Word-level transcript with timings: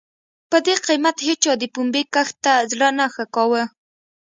په 0.49 0.57
دې 0.65 0.75
قېمت 0.85 1.17
هېچا 1.27 1.51
د 1.57 1.63
پنبې 1.73 2.03
کښت 2.13 2.35
ته 2.43 2.53
زړه 2.71 2.89
نه 2.99 3.05
ښه 3.13 3.23
کاوه. 3.35 3.63